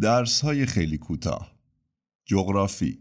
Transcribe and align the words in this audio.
درس 0.00 0.40
های 0.40 0.66
خیلی 0.66 0.98
کوتاه. 0.98 1.56
جغرافی. 2.24 2.98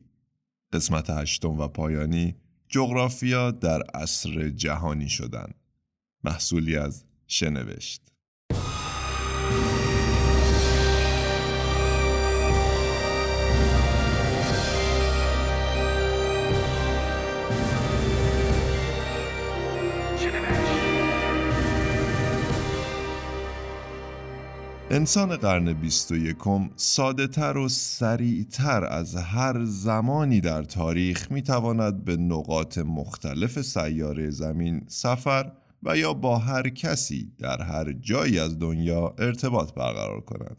قسمت 0.73 1.09
هشتم 1.09 1.59
و 1.59 1.67
پایانی 1.67 2.35
جغرافیا 2.69 3.51
در 3.51 3.81
عصر 3.81 4.49
جهانی 4.49 5.09
شدن. 5.09 5.51
محصولی 6.23 6.77
از 6.77 7.05
شنوشت. 7.27 8.14
انسان 24.91 25.37
قرن 25.37 25.73
بیست 25.73 26.11
و 26.11 26.15
یکم 26.15 26.69
ساده 26.75 27.27
تر 27.27 27.57
و 27.57 27.69
سریعتر 27.69 28.85
از 28.85 29.15
هر 29.15 29.65
زمانی 29.65 30.41
در 30.41 30.63
تاریخ 30.63 31.31
می‌تواند 31.31 32.05
به 32.05 32.17
نقاط 32.17 32.77
مختلف 32.77 33.61
سیاره 33.61 34.29
زمین 34.29 34.83
سفر 34.87 35.51
و 35.83 35.97
یا 35.97 36.13
با 36.13 36.37
هر 36.37 36.69
کسی 36.69 37.33
در 37.39 37.61
هر 37.61 37.93
جایی 37.93 38.39
از 38.39 38.59
دنیا 38.59 39.15
ارتباط 39.17 39.73
برقرار 39.73 40.21
کند. 40.21 40.57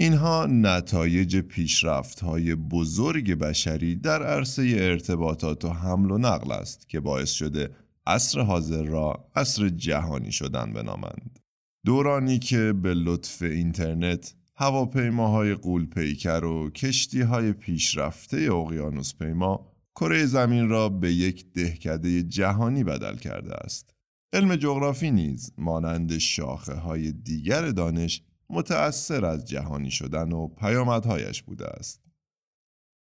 اینها 0.00 0.46
نتایج 0.46 1.36
پیشرفت 1.36 2.20
های 2.20 2.54
بزرگ 2.54 3.34
بشری 3.34 3.96
در 3.96 4.22
عرصه 4.22 4.76
ارتباطات 4.78 5.64
و 5.64 5.68
حمل 5.68 6.10
و 6.10 6.18
نقل 6.18 6.52
است 6.52 6.88
که 6.88 7.00
باعث 7.00 7.30
شده 7.30 7.70
عصر 8.06 8.40
حاضر 8.40 8.82
را 8.82 9.28
عصر 9.36 9.68
جهانی 9.68 10.32
شدن 10.32 10.72
بنامند. 10.72 11.43
دورانی 11.84 12.38
که 12.38 12.72
به 12.72 12.94
لطف 12.94 13.42
اینترنت 13.42 14.34
هواپیماهای 14.56 15.54
قولپیکر 15.54 16.44
و 16.44 16.70
کشتی 16.70 17.20
های 17.20 17.52
پیشرفته 17.52 18.36
اقیانوس 18.52 19.14
پیما 19.14 19.72
کره 19.94 20.26
زمین 20.26 20.68
را 20.68 20.88
به 20.88 21.12
یک 21.12 21.52
دهکده 21.52 22.22
جهانی 22.22 22.84
بدل 22.84 23.16
کرده 23.16 23.54
است. 23.54 23.94
علم 24.32 24.56
جغرافی 24.56 25.10
نیز 25.10 25.52
مانند 25.58 26.18
شاخه 26.18 26.74
های 26.74 27.12
دیگر 27.12 27.68
دانش 27.68 28.22
متأثر 28.50 29.24
از 29.24 29.44
جهانی 29.44 29.90
شدن 29.90 30.32
و 30.32 30.48
پیامدهایش 30.48 31.42
بوده 31.42 31.66
است. 31.66 32.00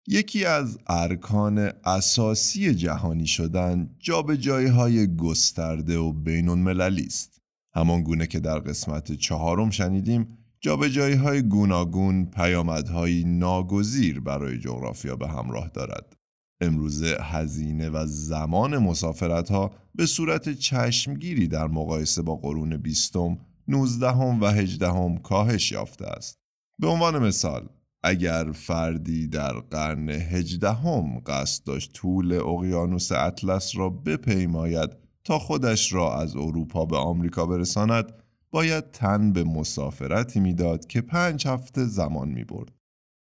یکی 0.07 0.45
از 0.45 0.79
ارکان 0.87 1.59
اساسی 1.85 2.75
جهانی 2.75 3.27
شدن 3.27 3.97
جابجایی 3.99 4.69
های 4.69 5.17
گسترده 5.17 5.99
و 5.99 6.13
بینون 6.13 6.59
مللی 6.59 7.07
است. 7.07 7.39
همان 7.75 8.03
گونه 8.03 8.27
که 8.27 8.41
در 8.41 8.59
قسمت 8.59 9.13
چهارم 9.13 9.71
شنیدیم 9.71 10.39
جابجایی 10.61 11.15
های 11.15 11.43
گوناگون 11.43 12.25
پیامدهایی 12.25 13.25
ناگزیر 13.25 14.21
برای 14.21 14.59
جغرافیا 14.59 15.17
به 15.17 15.29
همراه 15.29 15.69
دارد. 15.69 16.17
امروزه 16.61 17.17
هزینه 17.21 17.91
و 17.91 18.07
زمان 18.07 18.79
مسافرت 18.79 19.51
ها 19.51 19.71
به 19.95 20.07
صورت 20.07 20.49
چشمگیری 20.53 21.49
در 21.49 21.67
مقایسه 21.67 22.23
با 22.23 22.37
قرون 22.37 22.77
بیستم، 22.77 23.39
نوزدهم 23.69 24.41
و 24.41 24.47
هجدهم 24.47 25.19
کاهش 25.19 25.73
یافته 25.73 26.07
است. 26.07 26.39
به 26.79 26.87
عنوان 26.87 27.19
مثال، 27.19 27.69
اگر 28.03 28.53
فردی 28.53 29.27
در 29.27 29.53
قرن 29.53 30.09
هجدهم 30.09 31.19
قصد 31.27 31.65
داشت 31.65 31.93
طول 31.93 32.33
اقیانوس 32.33 33.13
اطلس 33.13 33.77
را 33.77 33.91
بپیماید 33.91 34.91
تا 35.29 35.39
خودش 35.39 35.93
را 35.93 36.21
از 36.21 36.37
اروپا 36.37 36.85
به 36.87 36.97
آمریکا 36.97 37.47
برساند 37.47 38.13
باید 38.51 38.91
تن 38.91 39.33
به 39.33 39.45
مسافرتی 39.45 40.41
می‌داد 40.41 40.87
که 40.87 41.01
پنج 41.01 41.47
هفته 41.47 41.85
زمان 41.85 42.29
می 42.29 42.45
برد. 42.45 42.73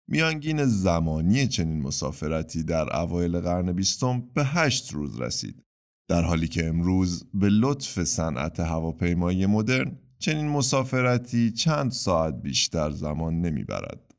میانگین 0.08 0.64
زمانی 0.64 1.46
چنین 1.48 1.82
مسافرتی 1.82 2.62
در 2.62 2.96
اوایل 2.96 3.40
قرن 3.40 3.72
بیستم 3.72 4.20
به 4.34 4.44
هشت 4.44 4.92
روز 4.92 5.20
رسید 5.20 5.62
در 6.08 6.22
حالی 6.22 6.48
که 6.48 6.66
امروز 6.66 7.24
به 7.34 7.48
لطف 7.48 8.04
صنعت 8.04 8.60
هواپیمایی 8.60 9.46
مدرن 9.46 9.98
چنین 10.18 10.48
مسافرتی 10.48 11.50
چند 11.50 11.90
ساعت 11.90 12.34
بیشتر 12.42 12.90
زمان 12.90 13.40
نمی‌برد. 13.40 14.14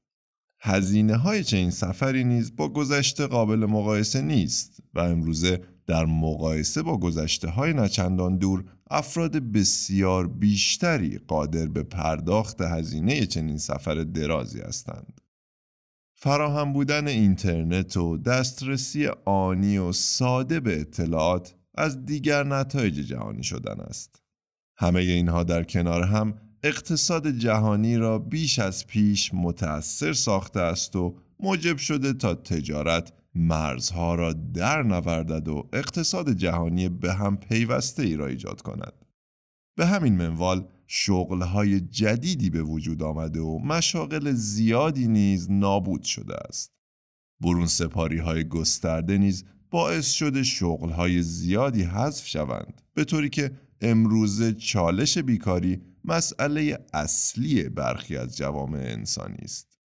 هزینه 0.60 1.16
های 1.16 1.44
چنین 1.44 1.72
سفری 1.72 2.24
نیز 2.24 2.56
با 2.56 2.70
گذشته 2.70 3.28
قابل 3.28 3.66
مقایسه 3.66 4.22
نیست 4.22 4.80
و 4.94 5.00
امروزه 5.00 5.77
در 5.88 6.06
مقایسه 6.06 6.82
با 6.82 6.98
گذشته 6.98 7.50
های 7.50 7.74
نچندان 7.74 8.38
دور 8.38 8.66
افراد 8.90 9.38
بسیار 9.38 10.28
بیشتری 10.28 11.18
قادر 11.18 11.66
به 11.66 11.84
پرداخت 11.84 12.62
هزینه 12.62 13.26
چنین 13.26 13.58
سفر 13.58 13.96
درازی 13.96 14.60
هستند. 14.60 15.22
فراهم 16.14 16.74
بودن 16.74 17.08
اینترنت 17.08 17.98
و 17.98 18.18
دسترسی 18.18 19.08
آنی 19.26 19.78
و 19.78 19.92
ساده 19.92 20.60
به 20.60 20.82
اطلاعات 20.82 21.56
از 21.76 22.06
دیگر 22.06 22.44
نتایج 22.44 22.96
جهانی 22.96 23.44
شدن 23.44 23.80
است. 23.80 24.22
همه 24.78 25.00
اینها 25.00 25.44
در 25.44 25.64
کنار 25.64 26.04
هم 26.04 26.34
اقتصاد 26.64 27.28
جهانی 27.28 27.98
را 27.98 28.20
بیش 28.20 28.60
از 28.60 28.88
پیش 28.88 29.34
متأثر 29.34 30.14
ساخته 30.14 30.60
است 30.60 30.96
و 30.96 31.16
موجب 31.40 31.78
شده 31.78 32.14
تا 32.14 32.36
تجارت 32.36 33.14
مرزها 33.38 34.16
را 34.16 34.34
در 34.34 34.84
نوردد 34.84 35.48
و 35.48 35.70
اقتصاد 35.74 36.34
جهانی 36.34 36.90
به 36.90 37.14
هم 37.14 37.38
پیوسته 37.38 38.04
ای 38.04 38.16
را 38.16 38.28
ایجاد 38.28 38.62
کند. 38.62 38.94
به 39.78 39.86
همین 39.86 40.18
منوال 40.18 40.68
شغلهای 40.88 41.80
جدیدی 41.80 42.50
به 42.50 42.64
وجود 42.64 43.04
آمده 43.04 43.40
و 43.40 43.60
مشاغل 43.60 44.32
زیادی 44.32 45.08
نیز 45.08 45.52
نابود 45.52 46.04
شده 46.04 46.36
است. 46.50 46.72
برون 47.42 47.68
سپاری 47.68 48.18
های 48.18 48.44
گسترده 48.44 49.18
نیز 49.18 49.46
باعث 49.72 50.12
شده 50.12 50.44
شغلهای 50.44 51.22
زیادی 51.22 51.84
حذف 51.84 52.28
شوند 52.28 52.82
به 52.94 53.04
طوری 53.04 53.30
که 53.30 53.52
امروزه 53.82 54.54
چالش 54.54 55.18
بیکاری 55.18 55.82
مسئله 56.04 56.86
اصلی 56.94 57.70
برخی 57.70 58.18
از 58.18 58.38
جوامع 58.38 58.80
انسانی 58.80 59.42
است. 59.42 59.78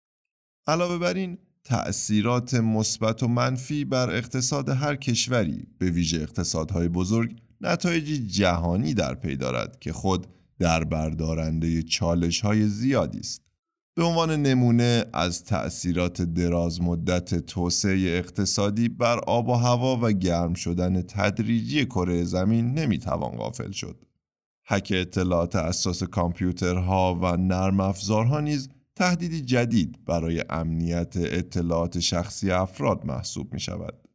علاوه 0.66 0.98
بر 0.98 1.14
این 1.14 1.38
تأثیرات 1.64 2.54
مثبت 2.54 3.22
و 3.22 3.28
منفی 3.28 3.84
بر 3.84 4.10
اقتصاد 4.10 4.68
هر 4.68 4.96
کشوری 4.96 5.66
به 5.78 5.90
ویژه 5.90 6.20
اقتصادهای 6.20 6.88
بزرگ 6.88 7.36
نتایجی 7.60 8.26
جهانی 8.26 8.94
در 8.94 9.14
پی 9.14 9.36
دارد 9.36 9.78
که 9.80 9.92
خود 9.92 10.26
در 10.58 10.84
بردارنده 10.84 11.82
چالش 11.82 12.40
های 12.40 12.68
زیادی 12.68 13.18
است. 13.18 13.42
به 13.94 14.02
عنوان 14.02 14.42
نمونه 14.42 15.04
از 15.12 15.44
تأثیرات 15.44 16.22
دراز 16.22 16.80
مدت 16.80 17.34
توسعه 17.34 18.18
اقتصادی 18.18 18.88
بر 18.88 19.18
آب 19.18 19.48
و 19.48 19.52
هوا 19.52 19.98
و 20.02 20.12
گرم 20.12 20.54
شدن 20.54 21.02
تدریجی 21.02 21.84
کره 21.84 22.24
زمین 22.24 22.74
نمی‌توان 22.74 23.36
غافل 23.36 23.70
شد. 23.70 24.04
حک 24.68 24.92
اطلاعات 24.96 25.56
اساس 25.56 26.02
کامپیوترها 26.02 27.18
و 27.22 27.36
نرم 27.36 27.80
افزارها 27.80 28.40
نیز 28.40 28.68
تهدیدی 28.96 29.40
جدید 29.40 30.04
برای 30.04 30.44
امنیت 30.50 31.16
اطلاعات 31.16 31.98
شخصی 31.98 32.50
افراد 32.50 33.04
محسوب 33.04 33.54
می 33.54 33.60
شود. 33.60 34.08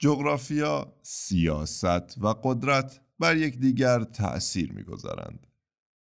جغرافیا، 0.00 0.98
سیاست 1.02 2.18
و 2.18 2.26
قدرت 2.26 3.00
بر 3.18 3.36
یکدیگر 3.36 4.04
تأثیر 4.04 4.72
می‌گذارند. 4.72 5.46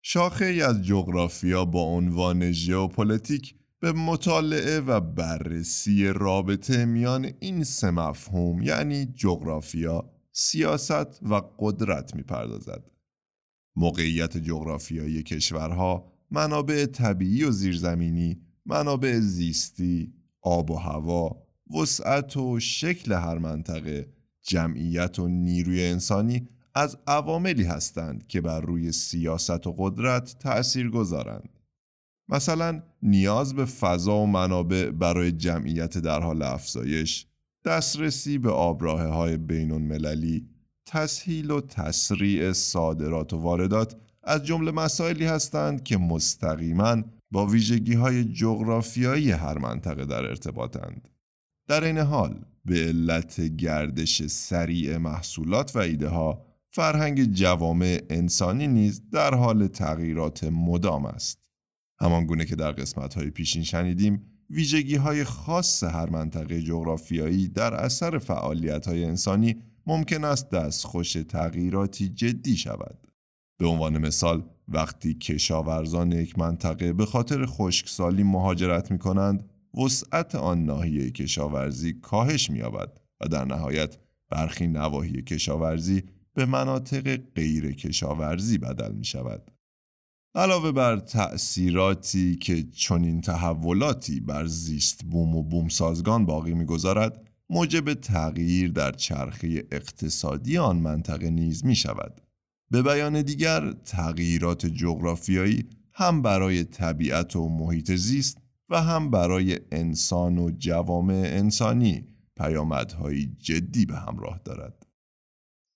شاخه 0.04 0.46
ای 0.46 0.62
از 0.62 0.82
جغرافیا 0.82 1.66
با 1.66 1.82
عنوان 1.82 2.52
ژئوپلیتیک 2.52 3.56
به 3.80 3.92
مطالعه 3.92 4.80
و 4.80 5.00
بررسی 5.00 6.08
رابطه 6.08 6.86
میان 6.86 7.32
این 7.40 7.64
سه 7.64 7.92
مفهوم 7.92 8.62
یعنی 8.62 9.06
جغرافیا، 9.06 10.12
سیاست 10.32 11.24
و 11.24 11.42
قدرت 11.60 12.16
می‌پردازد. 12.16 12.92
موقعیت 13.76 14.38
جغرافیایی 14.38 15.24
کشورها 15.24 16.15
منابع 16.32 16.86
طبیعی 16.86 17.44
و 17.44 17.52
زیرزمینی، 17.52 18.42
منابع 18.66 19.20
زیستی، 19.20 20.14
آب 20.42 20.72
و 20.72 20.76
هوا، 20.76 21.46
وسعت 21.82 22.38
و 22.38 22.60
شکل 22.60 23.14
هر 23.14 23.38
منطقه، 23.38 24.14
جمعیت 24.42 25.20
و 25.20 25.28
نیروی 25.28 25.86
انسانی 25.86 26.48
از 26.76 26.98
عواملی 27.08 27.64
هستند 27.64 28.28
که 28.28 28.42
بر 28.42 28.62
روی 28.62 28.92
سیاست 28.92 29.68
و 29.68 29.76
قدرت 29.78 30.36
تأثیر 30.40 30.90
گذارند. 30.90 31.50
مثلا 32.30 32.84
نیاز 33.02 33.54
به 33.54 33.66
فضا 33.66 34.18
و 34.18 34.28
منابع 34.28 34.90
برای 34.90 35.32
جمعیت 35.32 35.98
در 35.98 36.22
حال 36.22 36.42
افزایش، 36.42 37.28
دسترسی 37.66 38.38
به 38.38 38.52
آبراه 38.52 39.02
های 39.02 39.38
بین 39.38 39.72
المللی، 39.72 40.50
تسهیل 40.86 41.52
و 41.52 41.62
تسریع 41.62 42.52
صادرات 42.54 43.34
و 43.34 43.38
واردات 43.38 43.96
از 44.26 44.44
جمله 44.44 44.72
مسائلی 44.72 45.26
هستند 45.26 45.84
که 45.84 45.98
مستقیما 45.98 47.04
با 47.32 47.46
ویژگی 47.46 47.94
های 47.94 48.24
جغرافیایی 48.24 49.32
هر 49.32 49.58
منطقه 49.58 50.06
در 50.06 50.26
ارتباطند. 50.26 51.10
در 51.68 51.84
این 51.84 51.98
حال 51.98 52.46
به 52.66 52.76
علت 52.76 53.42
گردش 53.42 54.28
سریع 54.28 54.98
محصولات 54.98 55.76
و 55.76 55.80
ایده 55.80 56.10
ها 56.10 56.46
فرهنگ 56.70 57.24
جوامع 57.24 58.02
انسانی 58.10 58.68
نیز 58.68 59.10
در 59.10 59.34
حال 59.34 59.68
تغییرات 59.68 60.44
مدام 60.44 61.06
است. 61.06 61.40
همان 62.00 62.26
گونه 62.26 62.46
که 62.46 62.56
در 62.56 62.72
قسمت 62.72 63.14
های 63.14 63.30
پیشین 63.30 63.64
شنیدیم 63.64 64.22
ویژگی 64.50 64.96
های 64.96 65.24
خاص 65.24 65.84
هر 65.84 66.10
منطقه 66.10 66.62
جغرافیایی 66.62 67.48
در 67.48 67.74
اثر 67.74 68.18
فعالیت 68.18 68.88
های 68.88 69.06
انسانی 69.06 69.56
ممکن 69.88 70.24
است 70.24 70.50
دستخوش 70.50 71.14
تغییراتی 71.14 72.10
جدی 72.10 72.58
شود. 72.58 73.08
به 73.58 73.68
عنوان 73.68 73.98
مثال 73.98 74.44
وقتی 74.68 75.14
کشاورزان 75.14 76.12
یک 76.12 76.40
منطقه 76.40 76.94
به 76.94 77.06
خاطر 77.06 77.46
خشکسالی 77.46 78.24
مهاجرت 78.24 78.92
می 78.92 79.00
کنند 79.00 79.50
وسعت 79.84 80.36
آن 80.36 80.66
ناحیه 80.66 81.12
کشاورزی 81.12 81.94
کاهش 81.94 82.50
می 82.50 82.62
و 83.22 83.28
در 83.32 83.46
نهایت 83.46 83.98
برخی 84.30 84.68
نواحی 84.68 85.22
کشاورزی 85.22 86.04
به 86.34 86.46
مناطق 86.46 87.18
غیر 87.36 87.72
کشاورزی 87.72 88.58
بدل 88.58 88.92
می 88.92 89.06
شود. 89.06 89.52
علاوه 90.36 90.72
بر 90.72 90.98
تأثیراتی 90.98 92.36
که 92.36 92.64
چنین 92.64 93.22
تحولاتی 93.22 94.20
بر 94.20 94.46
زیست 94.46 95.06
بوم 95.06 95.36
و 95.36 95.44
بوم 95.44 95.68
سازگان 95.68 96.26
باقی 96.26 96.54
می‌گذارد 96.54 97.28
موجب 97.50 97.94
تغییر 97.94 98.72
در 98.72 98.92
چرخه 98.92 99.64
اقتصادی 99.72 100.58
آن 100.58 100.78
منطقه 100.78 101.30
نیز 101.30 101.66
می 101.66 101.76
شود. 101.76 102.22
به 102.72 102.82
بیان 102.82 103.22
دیگر 103.22 103.72
تغییرات 103.72 104.66
جغرافیایی 104.66 105.70
هم 105.94 106.22
برای 106.22 106.64
طبیعت 106.64 107.36
و 107.36 107.50
محیط 107.50 107.92
زیست 107.92 108.38
و 108.70 108.82
هم 108.82 109.12
برای 109.12 109.60
انسان 109.72 110.38
و 110.38 110.52
جوامع 110.58 111.24
انسانی 111.26 112.06
پیامدهایی 112.38 113.36
جدی 113.40 113.86
به 113.86 113.96
همراه 113.96 114.40
دارد. 114.46 114.86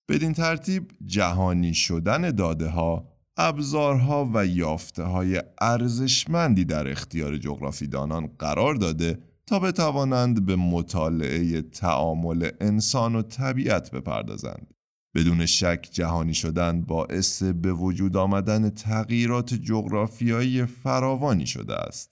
بدین 0.08 0.32
ترتیب 0.32 0.90
جهانی 1.06 1.74
شدن 1.74 2.30
داده 2.30 2.68
ها 2.68 3.08
ابزارها 3.36 4.30
و 4.34 4.46
یافته 4.46 5.02
های 5.02 5.42
ارزشمندی 5.60 6.64
در 6.64 6.88
اختیار 6.88 7.36
جغرافیدانان 7.36 8.26
قرار 8.26 8.74
داده 8.74 9.18
تا 9.46 9.58
بتوانند 9.58 10.46
به 10.46 10.56
مطالعه 10.56 11.62
تعامل 11.62 12.50
انسان 12.60 13.16
و 13.16 13.22
طبیعت 13.22 13.90
بپردازند. 13.90 14.74
بدون 15.14 15.46
شک 15.46 15.88
جهانی 15.92 16.34
شدن 16.34 16.82
باعث 16.82 17.42
به 17.42 17.72
وجود 17.72 18.16
آمدن 18.16 18.70
تغییرات 18.70 19.54
جغرافیایی 19.54 20.66
فراوانی 20.66 21.46
شده 21.46 21.74
است. 21.74 22.10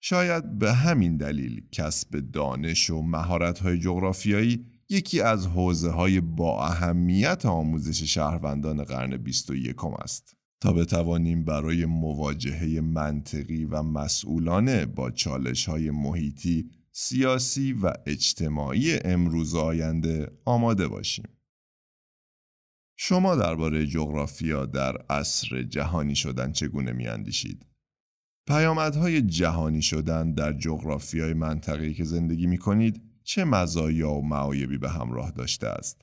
شاید 0.00 0.58
به 0.58 0.72
همین 0.72 1.16
دلیل 1.16 1.66
کسب 1.72 2.20
دانش 2.32 2.90
و 2.90 3.02
مهارت‌های 3.02 3.78
جغرافیایی 3.78 4.66
یکی 4.88 5.20
از 5.20 5.46
حوزه 5.46 5.90
های 5.90 6.20
با 6.20 6.66
اهمیت 6.66 7.46
آموزش 7.46 8.02
شهروندان 8.02 8.84
قرن 8.84 9.16
21 9.16 9.84
است. 9.84 10.36
تا 10.60 10.72
بتوانیم 10.72 11.44
برای 11.44 11.84
مواجهه 11.84 12.80
منطقی 12.80 13.64
و 13.64 13.82
مسئولانه 13.82 14.86
با 14.86 15.10
چالش 15.10 15.68
های 15.68 15.90
محیطی، 15.90 16.70
سیاسی 16.92 17.72
و 17.72 17.92
اجتماعی 18.06 18.98
امروز 19.04 19.54
آینده 19.54 20.30
آماده 20.44 20.88
باشیم. 20.88 21.24
شما 23.04 23.36
درباره 23.36 23.86
جغرافیا 23.86 24.66
در 24.66 24.96
عصر 25.10 25.62
جهانی 25.62 26.14
شدن 26.14 26.52
چگونه 26.52 26.92
می 26.92 27.08
اندیشید؟ 27.08 27.66
پیامدهای 28.48 29.22
جهانی 29.22 29.82
شدن 29.82 30.32
در 30.32 30.52
جغرافیای 30.52 31.34
منطقه‌ای 31.34 31.94
که 31.94 32.04
زندگی 32.04 32.46
می 32.46 32.58
کنید 32.58 33.02
چه 33.24 33.44
مزایا 33.44 34.10
و 34.10 34.26
معایبی 34.26 34.78
به 34.78 34.90
همراه 34.90 35.30
داشته 35.30 35.68
است؟ 35.68 36.02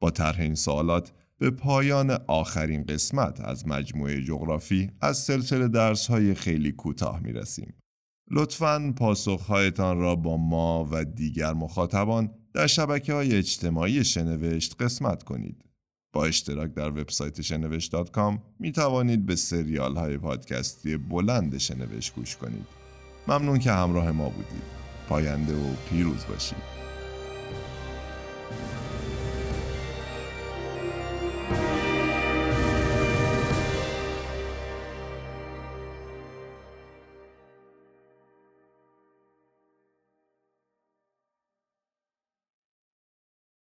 با 0.00 0.10
طرح 0.10 0.40
این 0.40 0.54
سوالات 0.54 1.12
به 1.38 1.50
پایان 1.50 2.10
آخرین 2.26 2.84
قسمت 2.84 3.40
از 3.40 3.68
مجموعه 3.68 4.22
جغرافی 4.22 4.90
از 5.00 5.18
سلسله 5.18 5.68
درس 5.68 6.06
های 6.06 6.34
خیلی 6.34 6.72
کوتاه 6.72 7.20
می 7.20 7.32
رسیم. 7.32 7.74
لطفاً 8.30 8.92
پاسخهایتان 8.96 9.98
را 9.98 10.16
با 10.16 10.36
ما 10.36 10.88
و 10.90 11.04
دیگر 11.04 11.52
مخاطبان 11.52 12.30
در 12.54 12.66
شبکه 12.66 13.12
های 13.12 13.36
اجتماعی 13.36 14.04
شنوشت 14.04 14.82
قسمت 14.82 15.22
کنید. 15.22 15.71
با 16.12 16.24
اشتراک 16.24 16.74
در 16.74 16.88
وبسایت 16.88 17.42
شنوشت.com 17.42 18.38
می 18.58 18.72
توانید 18.72 19.26
به 19.26 19.36
سریال 19.36 19.96
های 19.96 20.18
پادکستی 20.18 20.96
بلند 20.96 21.58
شنوشت 21.58 22.14
گوش 22.14 22.36
کنید. 22.36 22.66
ممنون 23.28 23.58
که 23.58 23.72
همراه 23.72 24.10
ما 24.10 24.28
بودید. 24.28 24.62
پاینده 25.08 25.54
و 25.54 25.74
پیروز 25.90 26.24
باشید. 26.28 26.81